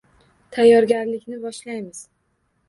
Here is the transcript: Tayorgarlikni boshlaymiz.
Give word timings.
Tayorgarlikni 0.55 1.37
boshlaymiz. 1.45 2.03